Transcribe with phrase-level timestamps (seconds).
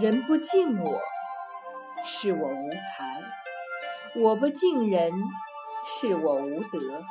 [0.00, 0.98] 人不敬我，
[2.06, 3.20] 是我无才；
[4.16, 5.12] 我不敬人，
[5.84, 7.04] 是我无德。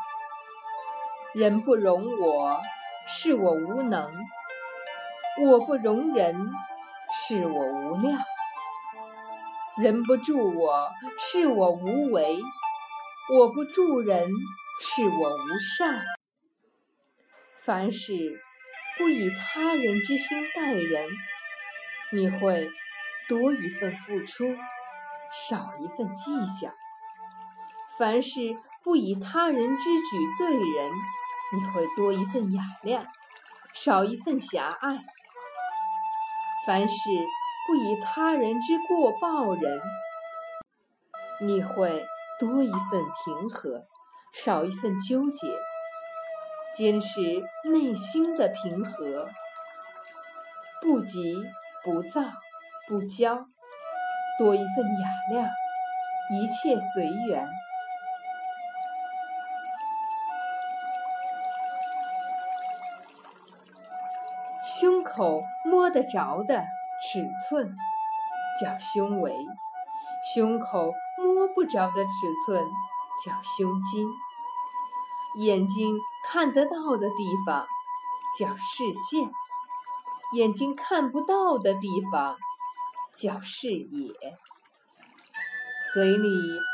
[1.35, 2.59] 人不容我，
[3.07, 4.09] 是我无能；
[5.45, 6.35] 我不容人，
[7.13, 8.19] 是我无量。
[9.77, 10.89] 人不助我，
[11.19, 12.39] 是我无为；
[13.31, 14.27] 我不助人，
[14.81, 16.01] 是我无善。
[17.59, 18.41] 凡事
[18.97, 21.07] 不以他人之心待人。
[22.13, 22.69] 你会
[23.29, 24.53] 多一份付出，
[25.31, 26.71] 少一份计较；
[27.97, 30.91] 凡事不以他人之举对人，
[31.53, 33.05] 你会多一份雅量，
[33.73, 34.97] 少一份狭隘；
[36.65, 36.95] 凡事
[37.65, 39.81] 不以他人之过报人，
[41.39, 42.05] 你会
[42.39, 43.85] 多一份平和，
[44.33, 45.47] 少一份纠结。
[46.73, 47.21] 坚持
[47.65, 49.29] 内心的平和，
[50.81, 51.35] 不急。
[51.83, 52.21] 不躁
[52.87, 53.45] 不骄，
[54.37, 55.49] 多一份雅量，
[56.31, 57.47] 一切随缘。
[64.63, 66.63] 胸口摸得着的
[67.01, 67.75] 尺寸
[68.59, 69.33] 叫胸围，
[70.33, 72.11] 胸口摸不着的尺
[72.45, 72.63] 寸
[73.25, 74.07] 叫胸襟。
[75.35, 77.65] 眼睛看得到的地方
[78.37, 79.31] 叫视线。
[80.33, 82.37] 眼睛看不到的地方
[83.17, 84.13] 叫视野，
[85.93, 86.29] 嘴里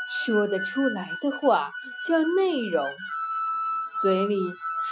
[0.08, 1.72] 说得出来的话
[2.06, 2.84] 叫内容，
[4.00, 4.36] 嘴里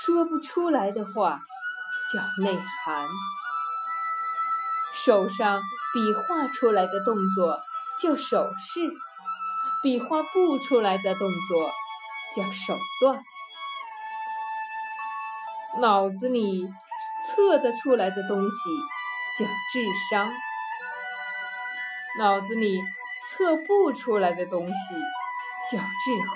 [0.03, 1.43] 说不出来的话
[2.13, 3.09] 叫内涵。
[4.93, 5.63] 手上
[5.95, 7.61] 比划出来的动作
[8.01, 8.93] 叫手势，
[9.81, 11.71] 比划不出来的动作
[12.35, 13.23] 叫手段。
[15.79, 16.69] 脑子里。
[17.27, 18.57] 测得出来的东西
[19.39, 20.33] 叫智商，
[22.19, 22.83] 脑子里
[23.29, 24.95] 测不出来的东西
[25.71, 25.85] 叫智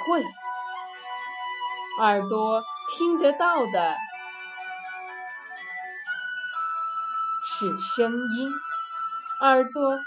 [0.04, 0.24] 慧，
[2.00, 2.62] 耳朵
[2.96, 3.96] 听得到的
[7.44, 8.50] 是声音，
[9.40, 9.98] 耳朵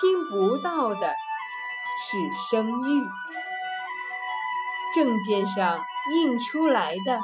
[0.00, 1.14] 听不到的
[2.00, 3.08] 是声誉，
[4.94, 5.80] 证件上
[6.12, 7.20] 印出来的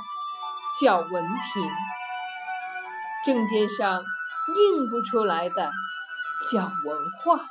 [0.80, 1.70] 叫文凭。
[3.24, 4.02] 证件上
[4.56, 5.70] 印不出来的
[6.50, 7.44] 叫文化，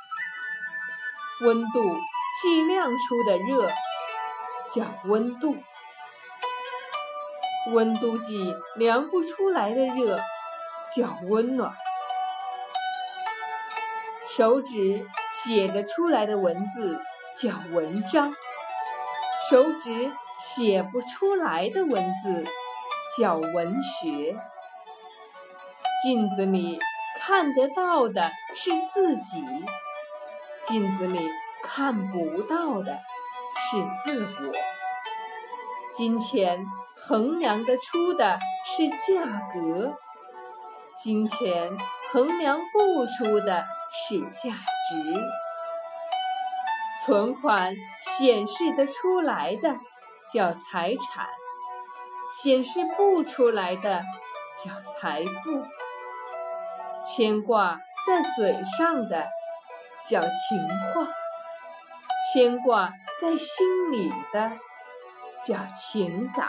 [1.42, 1.96] 温度
[2.42, 3.70] 计量出的热
[4.74, 5.56] 叫温度，
[7.72, 10.18] 温度计量不出来的热
[10.96, 11.72] 叫温暖，
[14.26, 15.06] 手指
[15.44, 16.98] 写得出来的文字
[17.36, 18.34] 叫文章，
[19.50, 22.44] 手指写不出来的文字
[23.18, 24.36] 叫文学。
[26.02, 26.78] 镜子里
[27.18, 29.42] 看得到的是自己，
[30.66, 31.28] 镜子里
[31.62, 33.00] 看不到的
[33.56, 34.52] 是自我。
[35.92, 36.64] 金钱
[36.96, 39.98] 衡量得出的是价格，
[40.96, 41.76] 金钱
[42.12, 45.20] 衡量不出的是价值。
[47.04, 49.76] 存款显示得出来的
[50.32, 51.26] 叫财产，
[52.42, 54.04] 显示不出来的
[54.62, 55.64] 叫财富。
[57.04, 59.26] 牵挂在嘴上的
[60.06, 61.08] 叫情话，
[62.32, 64.52] 牵挂在心里的
[65.44, 66.48] 叫情感。